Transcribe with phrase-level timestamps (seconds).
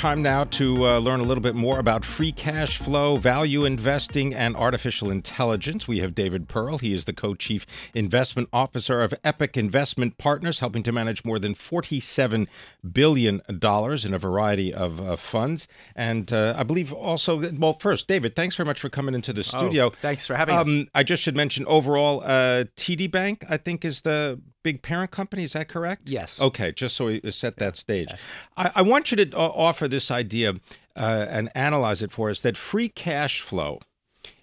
[0.00, 4.34] time now to uh, learn a little bit more about free cash flow, value investing,
[4.34, 5.86] and artificial intelligence.
[5.86, 6.78] We have David Pearl.
[6.78, 11.38] He is the co chief investment officer of Epoch Investment Partners, helping to manage more
[11.38, 12.48] than $47
[12.90, 15.68] billion in a variety of uh, funds.
[15.94, 19.40] And uh, I believe also, well, first, David, thanks very much for coming into the
[19.40, 19.86] oh, studio.
[19.88, 20.86] Oh, thanks for having um, us.
[20.94, 25.44] I just should mention overall, uh, TD Bank, I think, is the big parent company.
[25.44, 26.02] Is that correct?
[26.08, 26.40] Yes.
[26.40, 28.08] Okay, just so we set that stage.
[28.56, 30.54] I, I want you to uh, offer this idea
[30.96, 33.80] uh, and analyze it for us that free cash flow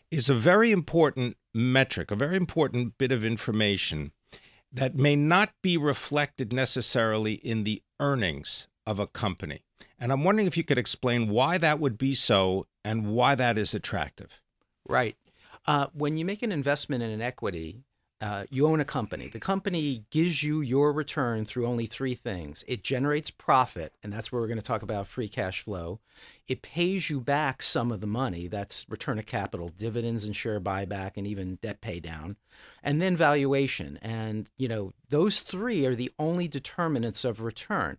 [0.09, 4.11] is a very important metric, a very important bit of information
[4.71, 9.63] that may not be reflected necessarily in the earnings of a company.
[9.99, 13.57] And I'm wondering if you could explain why that would be so and why that
[13.57, 14.41] is attractive.
[14.87, 15.15] Right.
[15.65, 17.83] Uh, when you make an investment in an equity,
[18.19, 19.27] uh, you own a company.
[19.27, 24.31] The company gives you your return through only three things it generates profit, and that's
[24.31, 25.99] where we're going to talk about free cash flow.
[26.47, 30.59] It pays you back some of the money that's return of capital, dividends and share
[30.59, 32.37] buyback, and even debt pay down,
[32.81, 33.99] and then valuation.
[34.01, 37.97] And, you know, those three are the only determinants of return.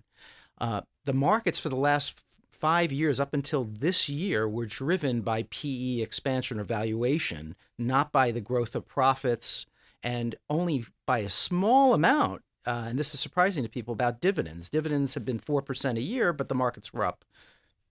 [0.61, 5.44] Uh, the markets for the last five years up until this year were driven by
[5.44, 9.64] PE expansion or valuation, not by the growth of profits
[10.02, 12.42] and only by a small amount.
[12.66, 14.68] Uh, and this is surprising to people about dividends.
[14.68, 17.24] Dividends have been 4% a year, but the markets were up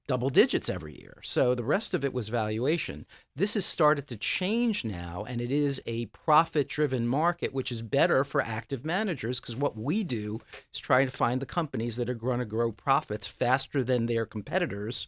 [0.07, 1.17] double digits every year.
[1.21, 3.05] So the rest of it was valuation.
[3.35, 7.81] This has started to change now, and it is a profit driven market, which is
[7.81, 10.39] better for active managers because what we do
[10.73, 14.25] is try to find the companies that are going to grow profits faster than their
[14.25, 15.07] competitors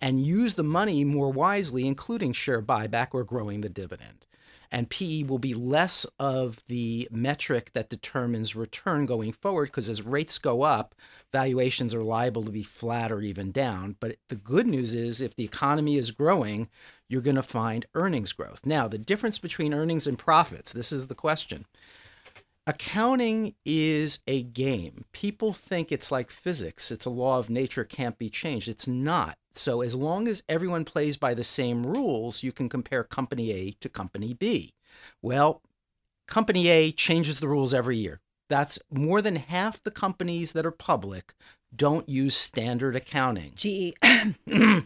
[0.00, 4.24] and use the money more wisely, including share buyback or growing the dividend
[4.70, 10.02] and PE will be less of the metric that determines return going forward because as
[10.02, 10.94] rates go up,
[11.32, 13.96] valuations are liable to be flat or even down.
[14.00, 16.68] But the good news is if the economy is growing,
[17.08, 18.60] you're going to find earnings growth.
[18.64, 21.64] Now, the difference between earnings and profits, this is the question.
[22.66, 25.06] Accounting is a game.
[25.12, 26.90] People think it's like physics.
[26.90, 28.68] It's a law of nature, can't be changed.
[28.68, 29.38] It's not.
[29.58, 33.70] So, as long as everyone plays by the same rules, you can compare company A
[33.80, 34.72] to company B.
[35.20, 35.62] Well,
[36.26, 38.20] company A changes the rules every year.
[38.48, 41.34] That's more than half the companies that are public
[41.74, 43.52] don't use standard accounting.
[43.54, 43.94] GE.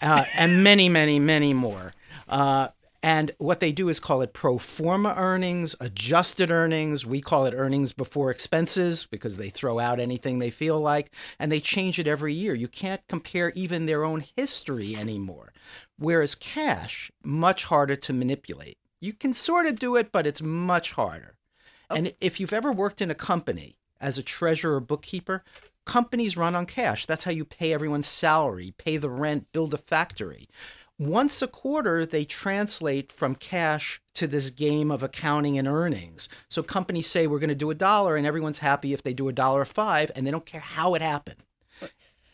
[0.00, 1.92] uh, and many, many, many more.
[2.28, 2.68] Uh,
[3.04, 7.04] and what they do is call it pro forma earnings, adjusted earnings.
[7.04, 11.52] We call it earnings before expenses because they throw out anything they feel like, and
[11.52, 12.54] they change it every year.
[12.54, 15.52] You can't compare even their own history anymore.
[15.98, 18.78] Whereas cash, much harder to manipulate.
[19.02, 21.36] You can sort of do it, but it's much harder.
[21.90, 21.96] Oh.
[21.96, 25.44] And if you've ever worked in a company as a treasurer or bookkeeper,
[25.84, 27.04] companies run on cash.
[27.04, 30.48] That's how you pay everyone's salary, pay the rent, build a factory
[30.98, 36.62] once a quarter they translate from cash to this game of accounting and earnings so
[36.62, 39.32] companies say we're going to do a dollar and everyone's happy if they do a
[39.32, 41.42] dollar five and they don't care how it happened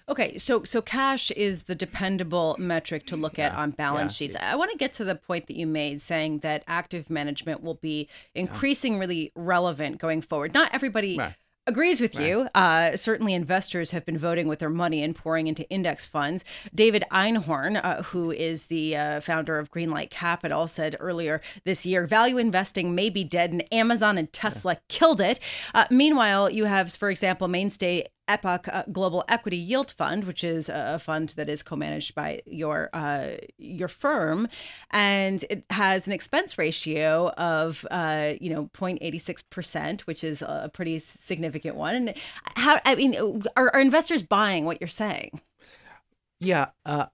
[0.09, 4.27] Okay, so so cash is the dependable metric to look at on balance yeah.
[4.27, 4.37] sheets.
[4.41, 7.77] I want to get to the point that you made saying that active management will
[7.77, 10.53] be increasingly really relevant going forward.
[10.53, 12.27] Not everybody right agrees with right.
[12.27, 12.49] you.
[12.55, 16.45] Uh, certainly, investors have been voting with their money and pouring into index funds.
[16.75, 22.07] David Einhorn, uh, who is the uh, founder of Greenlight Capital, said earlier this year
[22.07, 24.79] value investing may be dead, and Amazon and Tesla yeah.
[24.89, 25.41] killed it.
[25.75, 30.69] Uh, meanwhile, you have, for example, mainstay Epoch uh, Global Equity Yield Fund, which is
[30.69, 34.49] a fund that is co-managed by your uh, your firm,
[34.91, 40.71] and it has an expense ratio of uh, you know 0.86 percent, which is a
[40.73, 41.95] pretty significant one.
[41.95, 42.15] And
[42.57, 45.41] how I mean, are, are investors buying what you're saying?
[46.39, 46.71] Yeah.
[46.87, 47.07] Uh,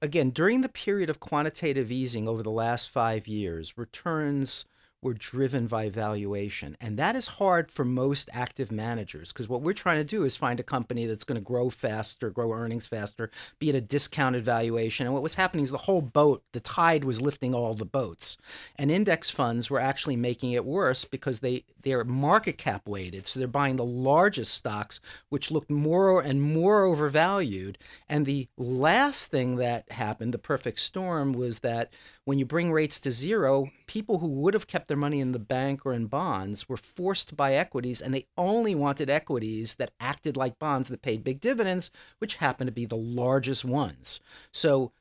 [0.00, 4.64] again, during the period of quantitative easing over the last five years, returns
[5.02, 6.76] were driven by valuation.
[6.80, 10.36] And that is hard for most active managers because what we're trying to do is
[10.36, 14.44] find a company that's going to grow faster, grow earnings faster, be at a discounted
[14.44, 15.06] valuation.
[15.06, 18.36] And what was happening is the whole boat, the tide was lifting all the boats.
[18.76, 23.26] And index funds were actually making it worse because they, they're market cap weighted.
[23.26, 25.00] So they're buying the largest stocks,
[25.30, 27.76] which looked more and more overvalued.
[28.08, 31.92] And the last thing that happened, the perfect storm, was that
[32.24, 35.40] when you bring rates to zero, people who would have kept their money in the
[35.40, 39.92] bank or in bonds were forced to buy equities, and they only wanted equities that
[39.98, 44.20] acted like bonds that paid big dividends, which happened to be the largest ones.
[44.52, 44.92] So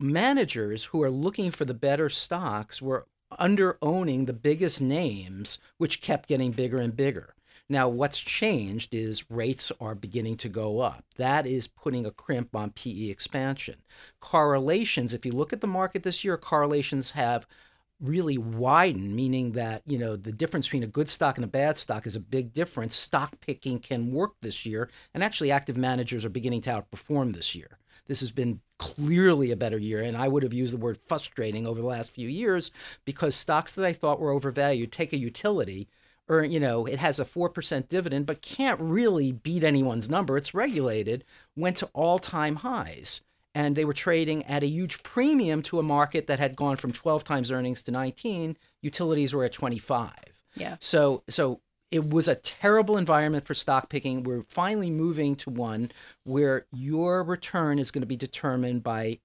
[0.00, 3.06] managers who are looking for the better stocks were
[3.38, 7.35] under owning the biggest names, which kept getting bigger and bigger.
[7.68, 11.04] Now, what's changed is rates are beginning to go up.
[11.16, 13.76] That is putting a crimp on PE expansion.
[14.20, 17.46] Correlations, if you look at the market this year, correlations have
[18.00, 21.76] really widened, meaning that, you know, the difference between a good stock and a bad
[21.78, 22.94] stock is a big difference.
[22.94, 27.54] Stock picking can work this year, and actually active managers are beginning to outperform this
[27.54, 27.78] year.
[28.06, 31.66] This has been clearly a better year, and I would have used the word frustrating
[31.66, 32.70] over the last few years
[33.04, 35.88] because stocks that I thought were overvalued take a utility
[36.28, 40.36] or you know it has a 4% dividend but can't really beat anyone's number.
[40.36, 41.24] It's regulated
[41.56, 43.20] went to all-time highs.
[43.54, 46.92] And they were trading at a huge premium to a market that had gone from
[46.92, 50.12] 12 times earnings to 19 utilities were at 25
[50.56, 50.76] yeah.
[50.80, 54.24] So so it was a terrible environment for stock picking.
[54.24, 55.92] We're finally moving to one
[56.24, 59.20] where your return is going to be determined by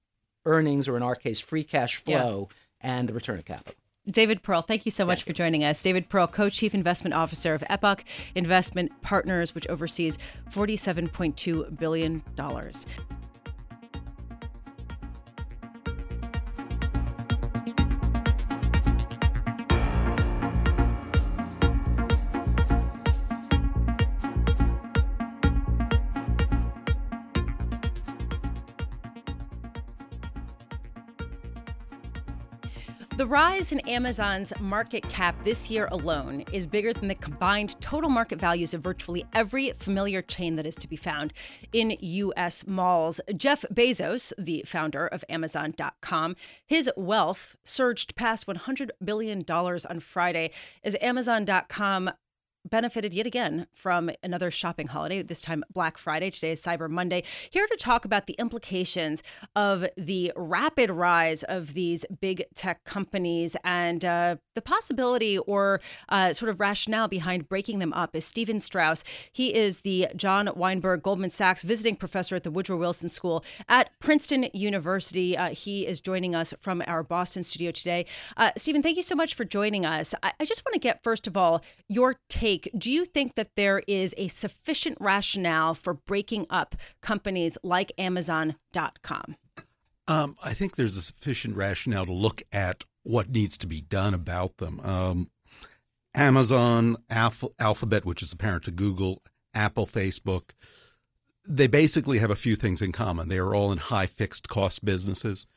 [0.45, 2.50] earnings or in our case free cash flow
[2.83, 2.98] yeah.
[2.98, 3.75] and the return of capital
[4.09, 5.83] David Pearl, thank you so much for joining us.
[5.83, 8.03] David Pearl, co chief investment officer of Epoch
[8.33, 10.18] Investment Partners, which oversees
[10.50, 12.24] $47.2 billion.
[33.31, 38.38] Rise in Amazon's market cap this year alone is bigger than the combined total market
[38.38, 41.31] values of virtually every familiar chain that is to be found
[41.72, 42.68] in U.S.
[42.68, 43.22] malls.
[43.38, 46.36] Jeff Bezos, the founder of Amazon.com,
[46.66, 50.51] his wealth surged past $100 billion on Friday
[50.84, 52.12] as Amazon.com
[52.69, 56.30] benefited yet again from another shopping holiday, this time Black Friday.
[56.30, 57.24] Today is Cyber Monday.
[57.50, 59.24] Here to talk about the implications
[59.56, 66.34] of the rapid rise of these big tech companies and uh, the possibility or uh,
[66.34, 69.04] sort of rationale behind breaking them up is Steven Strauss.
[69.31, 73.90] He is the John Weinberg Goldman Sachs visiting professor at the Woodrow Wilson School at
[74.00, 75.38] Princeton University.
[75.38, 78.06] Uh, he is joining us from our Boston studio today.
[78.38, 80.13] Uh, Steven, thank you so much for joining us.
[80.22, 82.50] I, I just want to get, first of all, your take.
[82.57, 89.36] Do you think that there is a sufficient rationale for breaking up companies like Amazon.com?
[90.07, 94.13] Um, I think there's a sufficient rationale to look at what needs to be done
[94.13, 94.80] about them.
[94.81, 95.30] Um,
[96.13, 99.21] Amazon, Alpha, Alphabet, which is a parent to Google,
[99.53, 100.51] Apple, Facebook,
[101.48, 103.27] they basically have a few things in common.
[103.30, 105.48] They are all in high fixed cost businesses.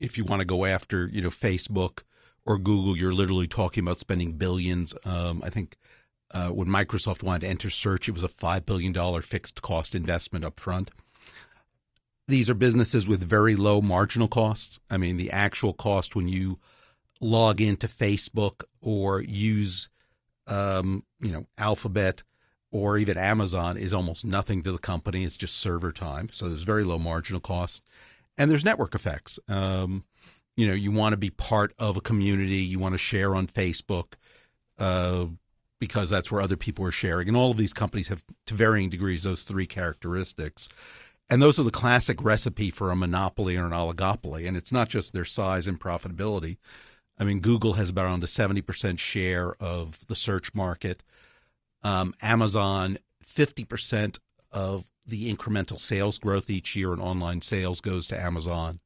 [0.00, 2.02] If you want to go after, you know, Facebook
[2.46, 4.94] or Google, you're literally talking about spending billions.
[5.04, 5.76] Um, I think
[6.34, 10.44] uh, when Microsoft wanted to enter search, it was a $5 billion fixed cost investment
[10.44, 10.90] up front.
[12.26, 14.80] These are businesses with very low marginal costs.
[14.90, 16.58] I mean, the actual cost when you
[17.20, 19.88] log into Facebook or use,
[20.48, 22.24] um, you know, Alphabet
[22.72, 25.24] or even Amazon is almost nothing to the company.
[25.24, 26.28] It's just server time.
[26.32, 27.82] So there's very low marginal costs.
[28.36, 29.38] And there's network effects.
[29.46, 30.04] Um,
[30.56, 33.46] you know, you want to be part of a community, you want to share on
[33.46, 34.14] Facebook
[34.78, 35.26] uh,
[35.86, 37.28] because that's where other people are sharing.
[37.28, 40.68] And all of these companies have, to varying degrees, those three characteristics.
[41.28, 44.46] And those are the classic recipe for a monopoly or an oligopoly.
[44.46, 46.56] And it's not just their size and profitability,
[47.18, 51.02] I mean, Google has about around a 70% share of the search market.
[51.82, 54.18] Um, Amazon, 50%
[54.50, 58.80] of the incremental sales growth each year in online sales goes to Amazon.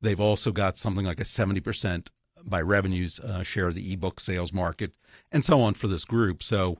[0.00, 2.08] They've also got something like a 70%
[2.44, 4.92] by revenues uh, share of the ebook sales market,
[5.32, 6.42] and so on for this group.
[6.42, 6.78] So,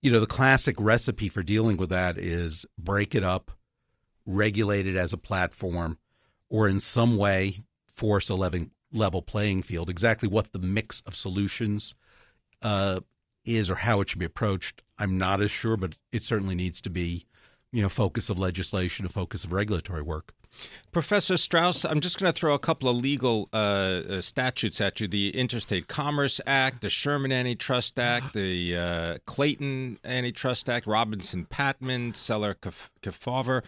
[0.00, 3.50] you know, the classic recipe for dealing with that is break it up,
[4.26, 5.98] regulate it as a platform,
[6.48, 7.60] or in some way
[7.94, 9.88] force a level, playing field.
[9.88, 11.94] Exactly what the mix of solutions
[12.62, 13.00] uh,
[13.44, 16.80] is or how it should be approached, I'm not as sure, but it certainly needs
[16.82, 17.26] to be
[17.72, 20.32] you know focus of legislation, a focus of regulatory work.
[20.92, 25.00] Professor Strauss, I'm just going to throw a couple of legal uh, uh, statutes at
[25.00, 31.46] you: the Interstate Commerce Act, the Sherman Antitrust Act, the uh, Clayton Antitrust Act, Robinson
[31.46, 32.54] Patman, Celler
[33.02, 33.62] Kefauver.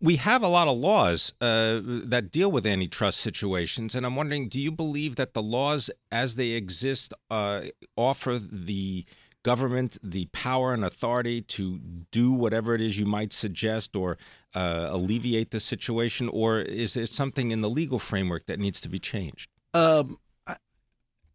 [0.00, 4.48] We have a lot of laws uh, that deal with antitrust situations, and I'm wondering,
[4.48, 9.04] do you believe that the laws as they exist uh, offer the
[9.46, 11.78] government the power and authority to
[12.10, 14.18] do whatever it is you might suggest or
[14.56, 18.88] uh, alleviate the situation, or is it something in the legal framework that needs to
[18.88, 19.50] be changed?
[19.74, 20.56] Um, I,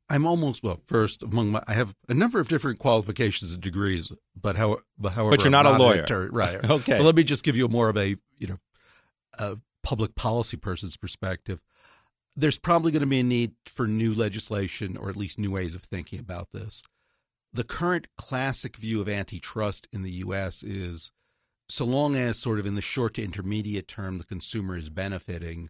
[0.09, 0.81] am almost well.
[0.87, 5.13] First, among my, I have a number of different qualifications and degrees, but how, but
[5.13, 6.69] however, but you're not, not a lawyer, attorney, right?
[6.69, 6.99] okay.
[6.99, 8.57] Let me just give you more of a you know
[9.37, 11.61] a public policy person's perspective.
[12.35, 15.75] There's probably going to be a need for new legislation, or at least new ways
[15.75, 16.81] of thinking about this
[17.53, 20.63] the current classic view of antitrust in the U.S.
[20.63, 21.11] is
[21.71, 25.69] so long as, sort of in the short to intermediate term, the consumer is benefiting,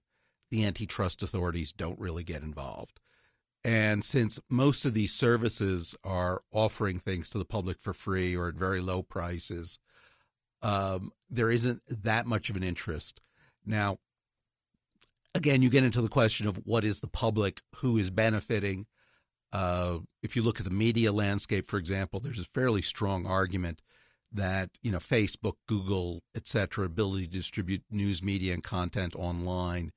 [0.50, 3.00] the antitrust authorities don't really get involved.
[3.64, 8.48] And since most of these services are offering things to the public for free or
[8.48, 9.78] at very low prices,
[10.64, 13.22] um, there isn't that much of an interest.
[13.64, 14.00] Now,
[15.36, 18.88] again, you get into the question of what is the public, who is benefiting.
[19.54, 23.84] Uh, if you look at the media landscape, for example, there's a fairly strong argument
[24.32, 29.92] that you know Facebook, Google, etc., ability to distribute news media and content online,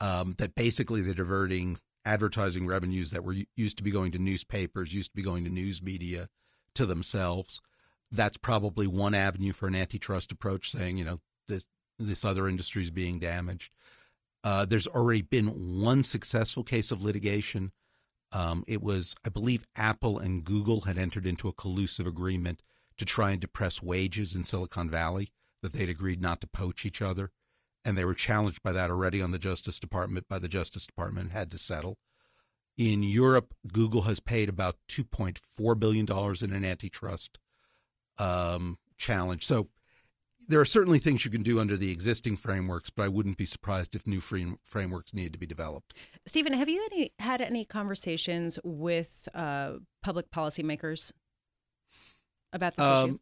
[0.00, 4.94] um, that basically they're diverting advertising revenues that were used to be going to newspapers,
[4.94, 6.28] used to be going to news media,
[6.74, 7.60] to themselves.
[8.10, 11.66] That's probably one avenue for an antitrust approach, saying you know this
[11.98, 13.72] this other industry is being damaged.
[14.42, 17.72] Uh, there's already been one successful case of litigation
[18.32, 22.62] um, it was, I believe, Apple and Google had entered into a collusive agreement
[23.00, 27.00] to try and depress wages in Silicon Valley, that they'd agreed not to poach each
[27.00, 27.30] other.
[27.82, 31.32] And they were challenged by that already on the Justice Department, by the Justice Department,
[31.32, 31.96] had to settle.
[32.76, 36.06] In Europe, Google has paid about $2.4 billion
[36.42, 37.38] in an antitrust
[38.18, 39.46] um, challenge.
[39.46, 39.68] So
[40.46, 43.46] there are certainly things you can do under the existing frameworks, but I wouldn't be
[43.46, 45.94] surprised if new frameworks needed to be developed.
[46.26, 51.12] Steven, have you any, had any conversations with uh, public policymakers
[52.52, 53.18] about this um, issue?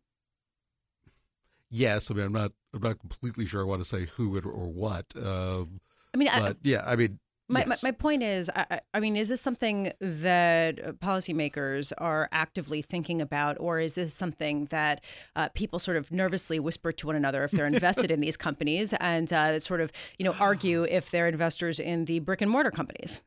[1.71, 4.51] Yes, I mean I'm not I'm not completely sure I want to say who or,
[4.51, 5.07] or what.
[5.17, 5.81] Um,
[6.15, 7.19] I mean, but I, yeah, I mean
[7.51, 7.83] my, yes.
[7.83, 13.23] my, my, point is, I, I, mean, is this something that policymakers are actively thinking
[13.23, 15.03] about, or is this something that
[15.35, 18.93] uh, people sort of nervously whisper to one another if they're invested in these companies
[19.01, 22.71] and uh, sort of, you know, argue if they're investors in the brick and mortar
[22.71, 23.23] companies?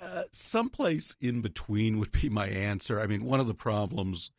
[0.00, 3.00] Uh, someplace in between would be my answer.
[3.00, 4.30] I mean, one of the problems,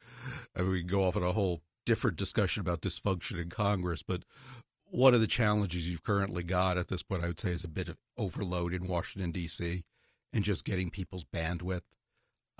[0.56, 4.04] I mean, we can go off on a whole different discussion about dysfunction in Congress,
[4.04, 4.24] but
[4.86, 7.70] one of the challenges you've currently got at this point, I would say, is a
[7.70, 9.84] bit of overload in Washington D.C.
[10.32, 11.82] and just getting people's bandwidth.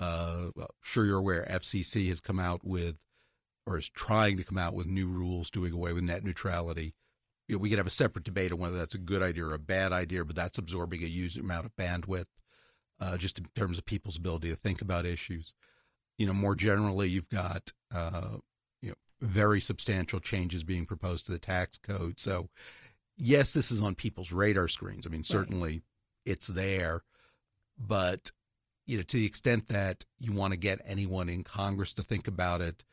[0.00, 2.96] Uh, well, sure, you're aware FCC has come out with,
[3.66, 6.94] or is trying to come out with new rules doing away with net neutrality.
[7.46, 9.54] You know, we could have a separate debate on whether that's a good idea or
[9.54, 12.26] a bad idea, but that's absorbing a huge amount of bandwidth,
[13.04, 15.52] uh, just in terms of people's ability to think about issues.
[16.16, 18.38] You know, more generally, you've got uh,
[18.80, 22.18] you know very substantial changes being proposed to the tax code.
[22.18, 22.48] So,
[23.16, 25.06] yes, this is on people's radar screens.
[25.06, 25.82] I mean, certainly right.
[26.24, 27.02] it's there,
[27.78, 28.30] but
[28.86, 32.28] you know, to the extent that you want to get anyone in Congress to think
[32.28, 32.84] about it,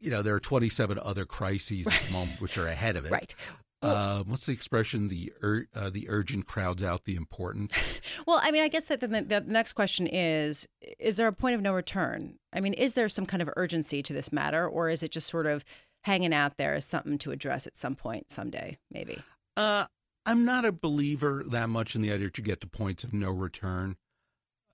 [0.00, 3.12] you know, there are 27 other crises at the moment which are ahead of it.
[3.12, 3.34] Right.
[3.82, 5.08] Well, uh, what's the expression?
[5.08, 7.72] The ur- uh, the urgent crowds out the important.
[8.26, 10.68] well, I mean, I guess that the, the next question is:
[10.98, 12.38] Is there a point of no return?
[12.52, 15.30] I mean, is there some kind of urgency to this matter, or is it just
[15.30, 15.64] sort of
[16.04, 19.18] hanging out there as something to address at some point someday, maybe?
[19.56, 19.86] Uh,
[20.26, 23.30] I'm not a believer that much in the idea to get to points of no
[23.30, 23.96] return.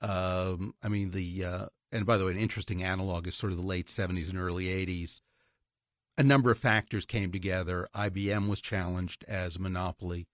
[0.00, 3.58] Um, I mean, the uh, and by the way, an interesting analog is sort of
[3.58, 5.20] the late 70s and early 80s
[6.18, 7.88] a number of factors came together.
[7.94, 10.26] IBM was challenged as a monopoly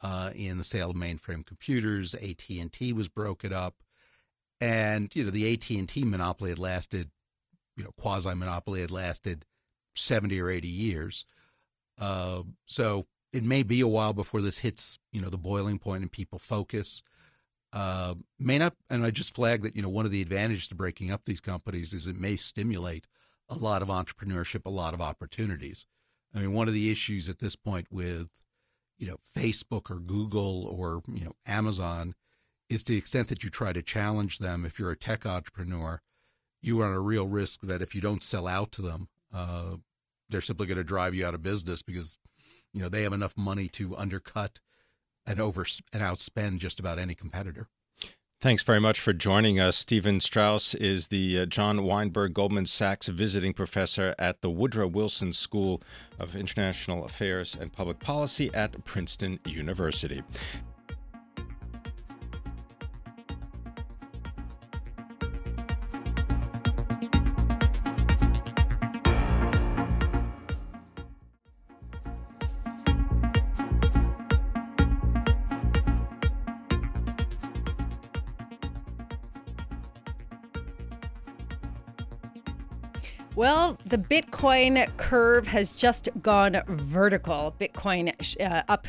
[0.00, 2.14] uh, in the sale of mainframe computers.
[2.14, 3.76] AT and T was broken up,
[4.60, 7.10] and you know the AT and T monopoly had lasted,
[7.76, 9.46] you know, quasi monopoly had lasted
[9.94, 11.24] seventy or eighty years.
[11.98, 16.02] Uh, so it may be a while before this hits, you know, the boiling point
[16.02, 17.02] and people focus.
[17.72, 20.74] Uh, may not, and I just flag that you know one of the advantages to
[20.74, 23.06] breaking up these companies is it may stimulate
[23.52, 25.86] a lot of entrepreneurship, a lot of opportunities.
[26.34, 28.28] I mean, one of the issues at this point with,
[28.98, 32.14] you know, Facebook or Google or, you know, Amazon
[32.68, 36.00] is to the extent that you try to challenge them, if you're a tech entrepreneur,
[36.62, 39.76] you run a real risk that if you don't sell out to them, uh,
[40.28, 42.16] they're simply going to drive you out of business because
[42.72, 44.60] you know they have enough money to undercut
[45.26, 47.68] and over and outspend just about any competitor.
[48.42, 49.76] Thanks very much for joining us.
[49.76, 55.32] Steven Strauss is the uh, John Weinberg Goldman Sachs visiting professor at the Woodrow Wilson
[55.32, 55.80] School
[56.18, 60.24] of International Affairs and Public Policy at Princeton University.
[83.34, 87.54] Well, the Bitcoin curve has just gone vertical.
[87.58, 88.86] Bitcoin uh, up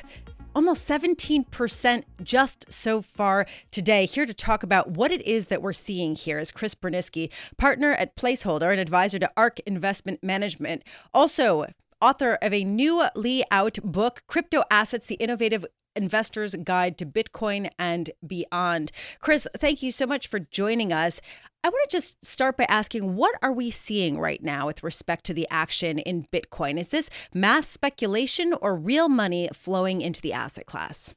[0.56, 4.06] almost 17% just so far today.
[4.06, 7.92] Here to talk about what it is that we're seeing here is Chris Burniske, partner
[7.92, 10.84] at Placeholder and advisor to ARK Investment Management.
[11.14, 11.66] Also,
[12.02, 18.12] author of a newly out book, Crypto Assets, the Innovative Investor's Guide to Bitcoin and
[18.26, 18.92] Beyond.
[19.20, 21.22] Chris, thank you so much for joining us.
[21.64, 25.24] I want to just start by asking what are we seeing right now with respect
[25.26, 26.78] to the action in Bitcoin?
[26.78, 31.16] Is this mass speculation or real money flowing into the asset class?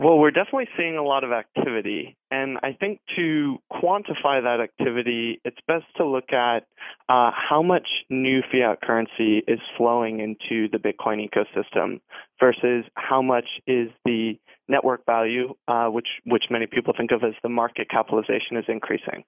[0.00, 2.16] Well, we're definitely seeing a lot of activity.
[2.30, 6.68] And I think to quantify that activity, it's best to look at
[7.08, 12.00] uh, how much new fiat currency is flowing into the Bitcoin ecosystem
[12.38, 14.38] versus how much is the
[14.68, 19.24] network value, uh, which which many people think of as the market capitalization, is increasing.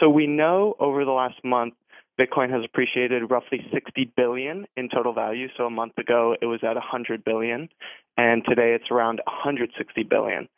[0.00, 1.74] So we know over the last month,
[2.18, 5.46] Bitcoin has appreciated roughly 60 billion in total value.
[5.56, 7.68] So a month ago, it was at 100 billion,
[8.18, 10.48] and today it's around 160 billion.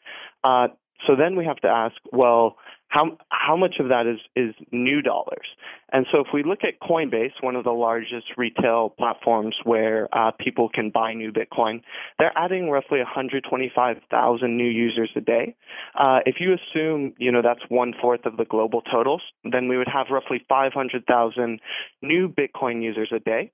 [0.42, 0.68] Uh,
[1.06, 2.56] so then we have to ask, well,
[2.88, 5.46] how how much of that is is new dollars?
[5.92, 10.32] And so if we look at Coinbase, one of the largest retail platforms where uh,
[10.32, 11.82] people can buy new Bitcoin,
[12.18, 15.54] they're adding roughly 125,000 new users a day.
[15.94, 19.78] Uh, if you assume you know that's one fourth of the global totals, then we
[19.78, 21.60] would have roughly 500,000
[22.02, 23.52] new Bitcoin users a day.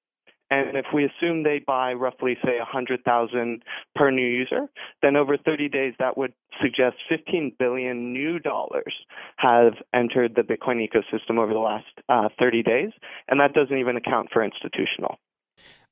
[0.50, 3.62] And if we assume they buy roughly, say, 100,000
[3.94, 4.68] per new user,
[5.02, 8.94] then over 30 days, that would suggest 15 billion new dollars
[9.36, 12.90] have entered the Bitcoin ecosystem over the last uh, 30 days.
[13.28, 15.18] And that doesn't even account for institutional.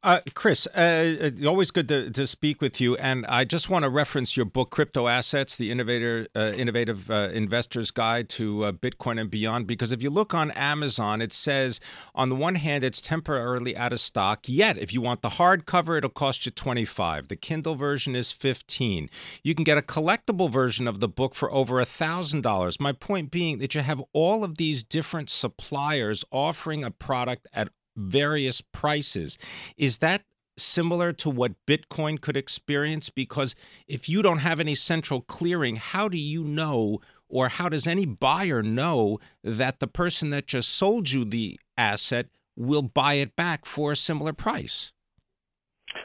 [0.05, 2.95] Uh, Chris, uh, uh, always good to, to speak with you.
[2.97, 7.31] And I just want to reference your book, Crypto Assets: The Innovator, uh, Innovative uh,
[7.33, 9.67] Investor's Guide to uh, Bitcoin and Beyond.
[9.67, 11.81] Because if you look on Amazon, it says
[12.15, 14.47] on the one hand it's temporarily out of stock.
[14.47, 17.29] Yet, if you want the hardcover, it'll cost you twenty five.
[17.29, 19.09] The Kindle version is fifteen.
[19.43, 22.79] You can get a collectible version of the book for over a thousand dollars.
[22.79, 27.71] My point being that you have all of these different suppliers offering a product at
[27.97, 29.39] various prices.
[29.77, 30.23] Is that
[30.57, 33.11] similar to what Bitcoin could experience?
[33.11, 33.55] Because
[33.87, 38.07] if you don't have any central clearing, how do you know, or how does any
[38.07, 42.27] buyer know that the person that just sold you the asset
[42.57, 44.93] will buy it back for a similar price?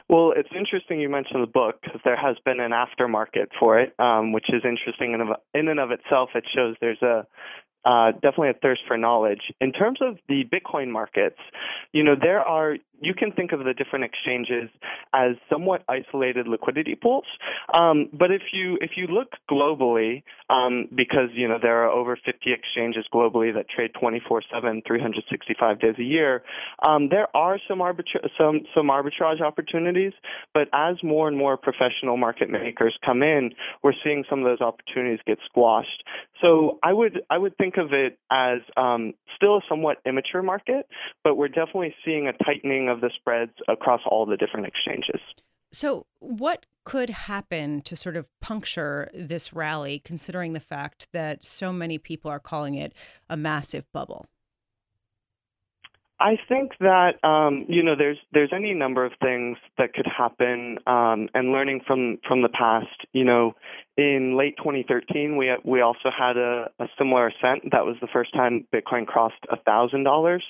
[0.08, 3.94] Well, it's interesting you mentioned the book because there has been an aftermarket for it,
[3.98, 6.30] um, which is interesting in, of, in and of itself.
[6.34, 7.26] It shows there's a
[7.84, 9.40] uh, definitely a thirst for knowledge.
[9.60, 11.38] In terms of the Bitcoin markets,
[11.92, 14.70] you know, there are you can think of the different exchanges
[15.12, 17.24] as somewhat isolated liquidity pools.
[17.74, 22.16] Um, but if you if you look globally, um, because you know there are over
[22.16, 26.42] 50 exchanges globally that trade 24/7, 365 days a year,
[26.86, 30.12] um, there are some arbitra- some some arbitrage opportunities.
[30.52, 34.60] But as more and more professional market makers come in, we're seeing some of those
[34.60, 36.04] opportunities get squashed.
[36.40, 40.86] So I would I would think of it as um, still a somewhat immature market,
[41.24, 45.20] but we're definitely seeing a tightening of the spreads across all the different exchanges.
[45.72, 51.72] So, what could happen to sort of puncture this rally, considering the fact that so
[51.72, 52.92] many people are calling it
[53.28, 54.26] a massive bubble?
[56.20, 60.76] I think that um, you know there's there's any number of things that could happen,
[60.86, 63.06] um, and learning from from the past.
[63.14, 63.54] You know,
[63.96, 67.72] in late 2013, we we also had a, a similar ascent.
[67.72, 70.44] That was the first time Bitcoin crossed thousand dollars.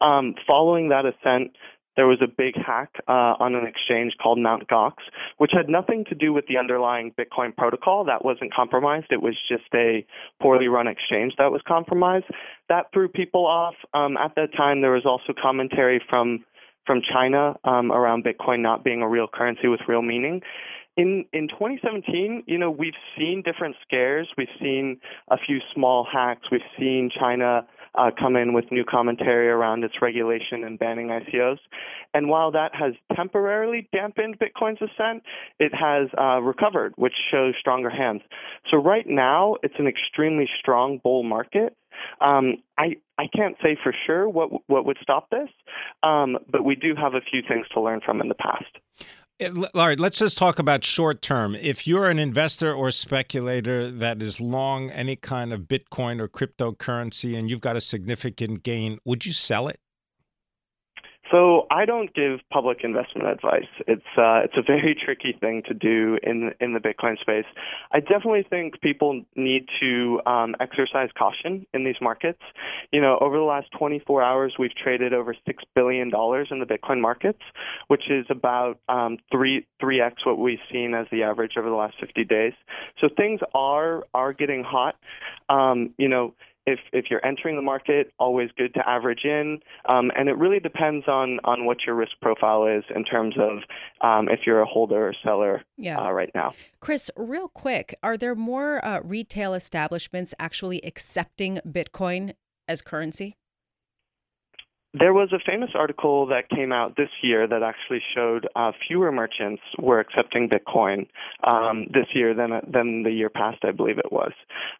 [0.00, 1.52] Um, following that ascent,
[1.96, 4.68] there was a big hack uh, on an exchange called Mt.
[4.68, 4.94] Gox,
[5.38, 8.04] which had nothing to do with the underlying Bitcoin protocol.
[8.04, 9.06] That wasn't compromised.
[9.10, 10.06] It was just a
[10.40, 12.26] poorly run exchange that was compromised.
[12.68, 13.74] That threw people off.
[13.92, 16.44] Um, at that time, there was also commentary from
[16.86, 20.40] from China um, around Bitcoin not being a real currency with real meaning.
[20.96, 24.28] In in 2017, you know, we've seen different scares.
[24.36, 26.48] We've seen a few small hacks.
[26.50, 31.58] We've seen China uh, come in with new commentary around its regulation and banning ICOs.
[32.14, 35.22] And while that has temporarily dampened Bitcoin's ascent,
[35.58, 38.22] it has uh, recovered, which shows stronger hands.
[38.70, 41.76] So right now, it's an extremely strong bull market.
[42.20, 45.48] Um, I I can't say for sure what what would stop this,
[46.02, 48.78] um, but we do have a few things to learn from in the past.
[49.40, 51.54] Eh, all right, let's just talk about short term.
[51.54, 57.36] If you're an investor or speculator that is long any kind of Bitcoin or cryptocurrency
[57.38, 59.80] and you've got a significant gain, would you sell it?
[61.32, 63.68] So I don't give public investment advice.
[63.88, 67.46] It's uh, it's a very tricky thing to do in in the Bitcoin space.
[67.90, 72.42] I definitely think people need to um, exercise caution in these markets.
[72.92, 76.66] You know, over the last 24 hours, we've traded over six billion dollars in the
[76.66, 77.40] Bitcoin markets,
[77.88, 81.74] which is about um, three three x what we've seen as the average over the
[81.74, 82.52] last 50 days.
[83.00, 84.96] So things are are getting hot.
[85.48, 86.34] Um, you know
[86.66, 90.60] if if you're entering the market, always good to average in, um, and it really
[90.60, 93.58] depends on on what your risk profile is in terms of
[94.00, 95.98] um, if you're a holder or seller yeah.
[95.98, 96.52] uh, right now.
[96.80, 102.34] Chris, real quick, are there more uh, retail establishments actually accepting Bitcoin
[102.68, 103.36] as currency?
[104.94, 109.10] There was a famous article that came out this year that actually showed uh, fewer
[109.10, 111.06] merchants were accepting Bitcoin
[111.44, 114.32] um, this year than than the year past, I believe it was.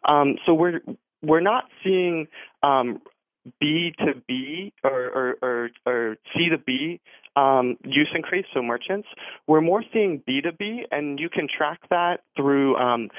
[0.07, 0.81] Um, so we're
[1.23, 2.27] we're not seeing
[2.61, 3.01] um,
[3.59, 7.01] B to B or, or, or, C to B
[7.35, 9.07] um, use increase, so merchants.
[9.47, 13.09] We're more seeing B to B, and you can track that through um,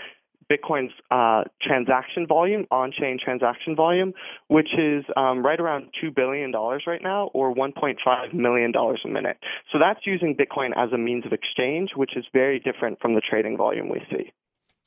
[0.51, 4.12] Bitcoin's uh, transaction volume, on-chain transaction volume,
[4.49, 9.38] which is um, right around $2 billion right now, or $1.5 million a minute.
[9.73, 13.23] So that's using Bitcoin as a means of exchange, which is very different from the
[13.29, 14.33] trading volume we see.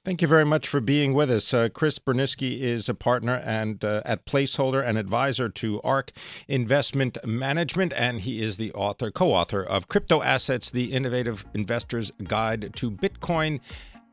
[0.07, 1.53] Thank you very much for being with us.
[1.53, 6.13] Uh, Chris Burniske is a partner and uh, at Placeholder and advisor to ARK
[6.47, 12.71] Investment Management, and he is the author, co-author of Crypto Assets: The Innovative Investor's Guide
[12.77, 13.59] to Bitcoin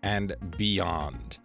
[0.03, 1.39] and Beyond.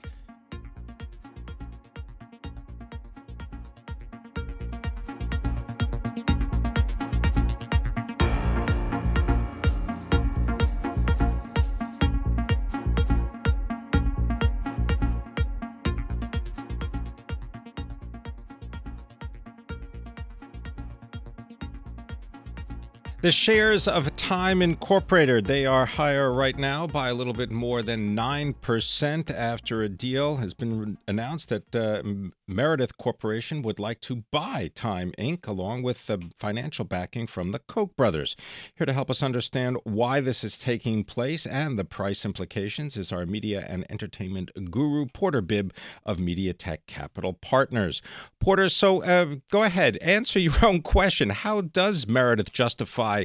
[23.29, 27.83] The shares of Time Incorporated, they are higher right now by a little bit more
[27.83, 32.01] than 9% after a deal has been announced that uh,
[32.47, 37.59] Meredith Corporation would like to buy Time Inc., along with the financial backing from the
[37.59, 38.35] Koch brothers.
[38.73, 43.11] Here to help us understand why this is taking place and the price implications is
[43.11, 45.71] our media and entertainment guru, Porter Bibb
[46.03, 48.01] of Mediatech Capital Partners.
[48.39, 51.29] Porter, so uh, go ahead, answer your own question.
[51.29, 53.18] How does Meredith justify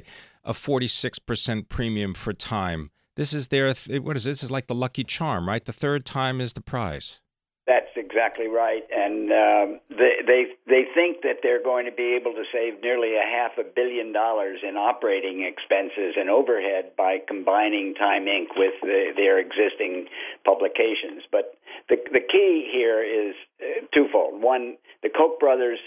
[0.44, 2.90] a 46% premium for time?
[3.16, 4.40] This is their, what is this?
[4.40, 5.64] this is like the lucky charm, right?
[5.64, 7.20] The third time is the prize.
[7.66, 12.32] That's exactly right, and um, they they they think that they're going to be able
[12.32, 17.94] to save nearly a half a billion dollars in operating expenses and overhead by combining
[17.94, 18.48] Time Inc.
[18.54, 20.08] with the, their existing
[20.44, 21.24] publications.
[21.32, 21.56] But
[21.88, 24.42] the the key here is uh, twofold.
[24.42, 25.78] One, the Koch brothers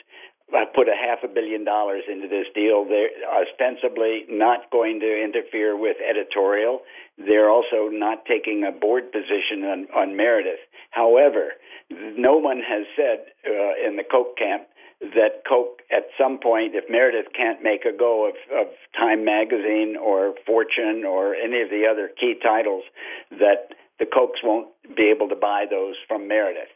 [0.73, 2.85] put a half a billion dollars into this deal.
[2.85, 6.81] They're ostensibly not going to interfere with editorial.
[7.17, 10.59] They're also not taking a board position on, on Meredith.
[10.91, 11.53] However,
[11.89, 14.67] no one has said uh, in the Koch camp
[15.01, 19.95] that Koch, at some point, if Meredith can't make a go of, of Time Magazine
[19.95, 22.83] or Fortune or any of the other key titles,
[23.31, 26.73] that the Kochs won't be able to buy those from Meredith.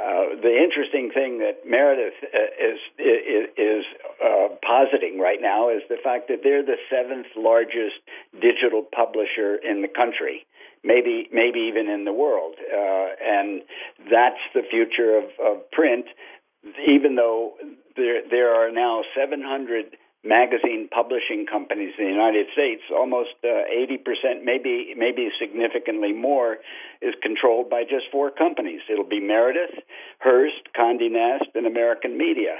[0.00, 3.84] Uh, the interesting thing that Meredith uh, is is, is
[4.24, 8.00] uh, positing right now is the fact that they're the seventh largest
[8.40, 10.46] digital publisher in the country,
[10.82, 13.60] maybe maybe even in the world, uh, and
[14.10, 16.06] that's the future of, of print.
[16.88, 17.52] Even though
[17.96, 24.44] there there are now 700 magazine publishing companies in the United States, almost uh, 80%,
[24.44, 26.58] maybe maybe significantly more,
[27.00, 28.80] is controlled by just four companies.
[28.90, 29.80] It'll be Meredith,
[30.20, 32.58] Hearst, Condé Nast, and American Media.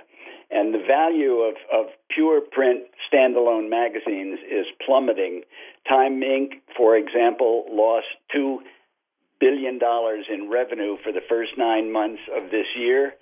[0.51, 5.43] And the value of, of pure print standalone magazines is plummeting.
[5.89, 8.59] Time Inc., for example, lost $2
[9.39, 9.79] billion
[10.29, 13.15] in revenue for the first nine months of this year.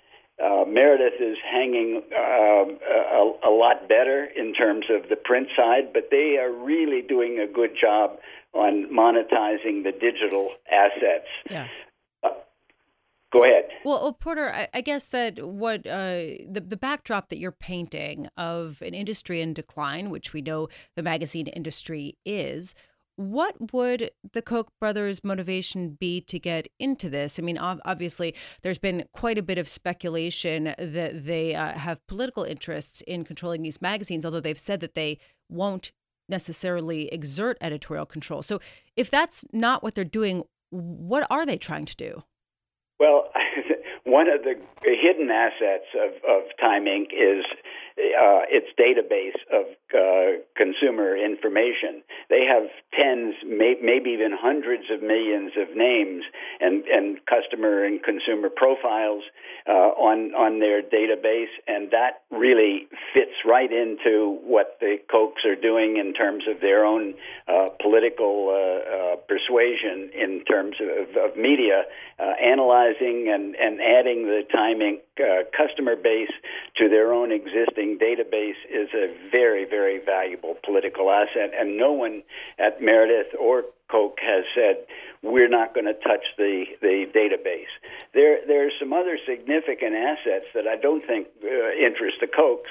[0.43, 5.91] Uh, Meredith is hanging uh, a, a, lot better in terms of the print side,
[5.93, 8.17] but they are really doing a good job
[8.53, 11.27] on monetizing the digital assets.
[11.49, 11.67] Yeah.
[12.23, 12.29] Uh,
[13.31, 13.65] Go ahead.
[13.83, 18.27] Well, well Porter, I, I, guess that what uh, the the backdrop that you're painting
[18.37, 22.73] of an industry in decline, which we know the magazine industry is,
[23.19, 27.37] what would the Koch brothers' motivation be to get into this?
[27.37, 32.43] I mean, obviously, there's been quite a bit of speculation that they uh, have political
[32.43, 35.17] interests in controlling these magazines, although they've said that they
[35.49, 35.91] won't
[36.29, 38.41] necessarily exert editorial control.
[38.41, 38.61] So,
[38.95, 42.23] if that's not what they're doing, what are they trying to do?
[43.01, 43.25] Well,
[44.05, 47.11] one of the hidden assets of, of Time Inc.
[47.11, 47.43] is
[47.99, 52.01] uh, its database of uh, consumer information.
[52.29, 56.23] They have tens, may, maybe even hundreds of millions of names
[56.59, 59.23] and, and customer and consumer profiles
[59.67, 65.55] uh, on on their database, and that really fits right into what the Kochs are
[65.55, 67.13] doing in terms of their own
[67.47, 71.83] uh, political uh, uh, persuasion in terms of, of media,
[72.19, 74.81] analyzing and, and adding the Time
[75.19, 75.45] Inc.
[75.55, 76.31] customer base
[76.77, 82.23] to their own existing database is a very, very valuable political asset, and no one
[82.57, 84.85] at Meredith or Koch has said
[85.21, 87.71] we're not going to touch the, the database.
[88.13, 92.69] There, there are some other significant assets that I don't think uh, interest the Kochs,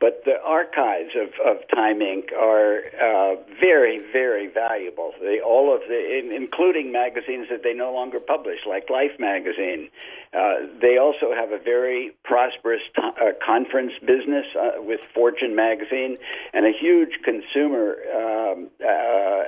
[0.00, 2.32] but the archives of, of Time Inc.
[2.32, 5.12] are uh, very, very valuable.
[5.20, 9.90] They, all of the, in, including magazines that they no longer publish, like Life magazine.
[10.32, 16.16] Uh, they also have a very prosperous t- uh, conference business uh, with Fortune magazine
[16.54, 19.42] and a huge consumer um, uh,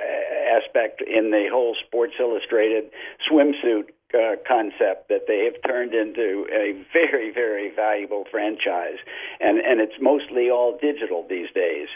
[0.52, 2.90] aspect in the whole Sports Illustrated
[3.30, 8.98] swimsuit uh, concept that they have turned into a very, very valuable franchise,
[9.40, 11.88] and and it's mostly all digital these days.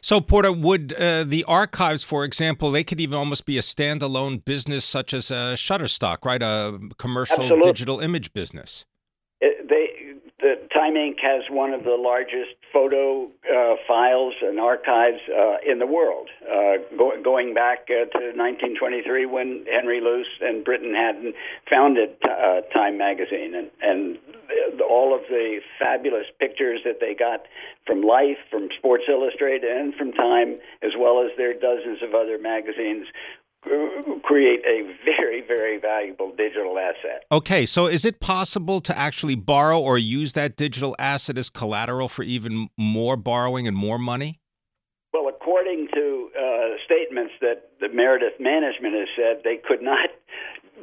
[0.00, 4.44] So, Porter, would uh, the archives, for example, they could even almost be a standalone
[4.44, 6.42] business, such as a Shutterstock, right?
[6.42, 7.72] A commercial Absolutely.
[7.72, 8.84] digital image business.
[9.40, 9.95] It, they
[10.40, 11.16] the Time Inc.
[11.22, 16.76] has one of the largest photo uh, files and archives uh, in the world, uh,
[16.96, 21.32] go- going back uh, to 1923 when Henry Luce and Briton Hadden
[21.70, 24.18] founded uh, Time magazine, and, and
[24.88, 27.46] all of the fabulous pictures that they got
[27.86, 32.38] from Life, from Sports Illustrated, and from Time, as well as their dozens of other
[32.38, 33.08] magazines,
[34.22, 37.24] create a very, very valuable digital asset.
[37.30, 42.08] Okay, so is it possible to actually borrow or use that digital asset as collateral
[42.08, 44.40] for even more borrowing and more money?
[45.12, 46.42] Well, according to uh,
[46.84, 50.10] statements that the Meredith management has said, they could not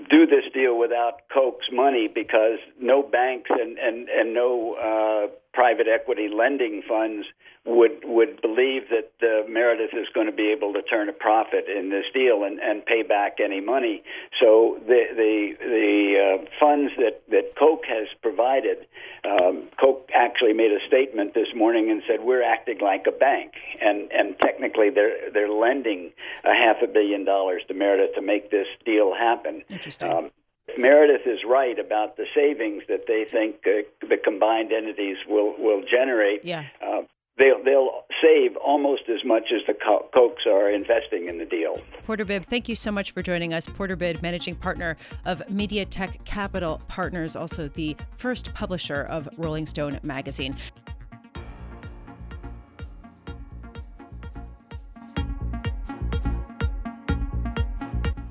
[0.09, 5.87] do this deal without Koch's money because no banks and, and, and no uh, private
[5.87, 7.27] equity lending funds
[7.65, 11.65] would would believe that uh, Meredith is going to be able to turn a profit
[11.69, 14.03] in this deal and, and pay back any money.
[14.41, 18.85] So the the the uh, funds that that Koch has provided,
[19.23, 23.53] um, Koch actually made a statement this morning and said we're acting like a bank,
[23.81, 26.11] and and technically they're they're lending
[26.43, 29.63] a half a billion dollars to Meredith to make this deal happen.
[29.69, 30.11] Interesting.
[30.11, 30.31] Um,
[30.77, 35.83] Meredith is right about the savings that they think uh, the combined entities will will
[35.89, 36.43] generate.
[36.43, 36.65] Yeah.
[36.81, 37.01] Uh,
[37.37, 41.77] they'll they'll save almost as much as the Kochs are investing in the deal.
[42.05, 43.67] Porter Bibb, thank you so much for joining us.
[43.67, 44.95] Porter Bibb, managing partner
[45.25, 50.55] of Mediatech Capital Partners, also the first publisher of Rolling Stone magazine.